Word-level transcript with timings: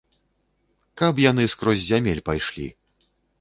Каб 1.01 1.21
яны 1.31 1.45
скрозь 1.55 1.85
зямель 1.91 2.23
пайшлі! 2.31 2.67